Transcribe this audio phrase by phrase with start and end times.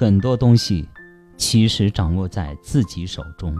[0.00, 0.88] 很多东西
[1.36, 3.52] 其实掌握在自己手中。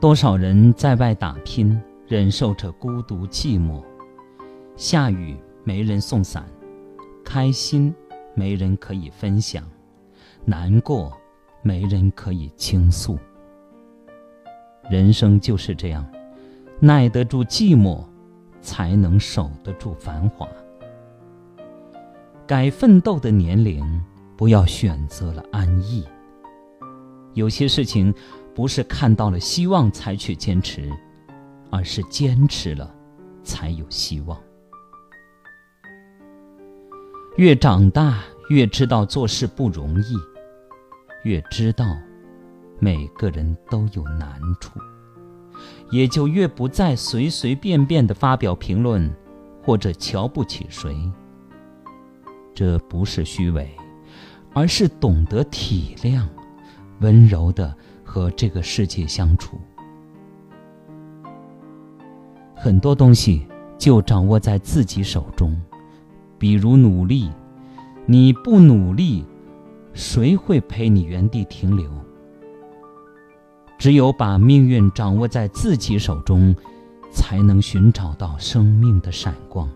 [0.00, 3.80] 多少人在外打拼，忍受着孤独寂寞，
[4.74, 6.44] 下雨没人送伞，
[7.24, 7.94] 开心
[8.34, 9.62] 没人可以分享，
[10.44, 11.16] 难过
[11.62, 13.16] 没人可以倾诉。
[14.90, 16.04] 人生就是这样，
[16.80, 18.04] 耐得住寂寞，
[18.60, 20.48] 才能守得住繁华。
[22.50, 23.80] 该奋斗的年龄，
[24.36, 26.04] 不要选择了安逸。
[27.34, 28.12] 有些事情。
[28.52, 30.90] 不是看到了希望才去坚持，
[31.70, 32.92] 而是坚持了，
[33.44, 34.36] 才有希望。
[37.36, 38.18] 越长大，
[38.50, 40.16] 越知道做事不容易，
[41.22, 41.86] 越知道
[42.80, 44.78] 每个人都有难处，
[45.90, 49.10] 也就越不再随随便便的发表评论，
[49.62, 50.94] 或者瞧不起谁。
[52.60, 53.70] 这不是虚伪，
[54.52, 56.24] 而是懂得体谅，
[57.00, 57.74] 温柔的。
[58.04, 59.58] 和这个世界相处，
[62.54, 63.46] 很多东西
[63.78, 65.56] 就掌握在自己手中，
[66.38, 67.30] 比如努力。
[68.04, 69.24] 你不努力，
[69.94, 71.88] 谁会陪你原地停留？
[73.78, 76.54] 只有把命运掌握在自己手中，
[77.12, 79.66] 才能寻找到生命的闪光。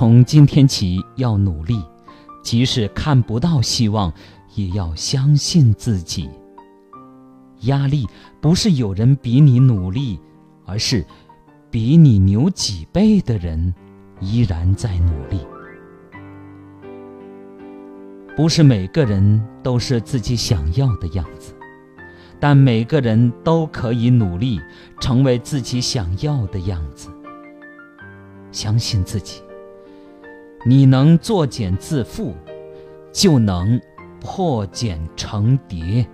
[0.00, 1.78] 从今天起要努力，
[2.42, 4.10] 即使看不到希望。
[4.54, 6.26] 也要相信自己。
[7.64, 8.06] 压力
[8.40, 10.18] 不是有人比你努力，
[10.64, 11.04] 而是
[11.70, 13.74] 比你牛几倍的人
[14.20, 15.38] 依然在努力。
[18.34, 21.54] 不是每个人都是自己想要的样子，
[22.40, 24.58] 但每个人都可以努力
[24.98, 27.10] 成为自己想要的样子。
[28.50, 29.42] 相信自己，
[30.64, 32.32] 你能作茧自缚，
[33.12, 33.80] 就能。
[34.20, 36.06] 破茧成蝶。